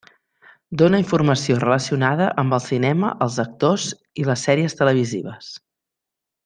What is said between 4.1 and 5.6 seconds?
i les sèries televisives.